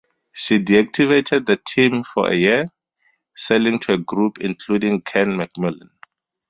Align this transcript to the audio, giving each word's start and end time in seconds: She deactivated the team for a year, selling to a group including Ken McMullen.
She 0.33 0.57
deactivated 0.57 1.45
the 1.45 1.59
team 1.63 2.03
for 2.03 2.31
a 2.31 2.35
year, 2.35 2.65
selling 3.35 3.77
to 3.81 3.93
a 3.93 3.97
group 3.99 4.39
including 4.41 5.01
Ken 5.01 5.27
McMullen. 5.37 5.91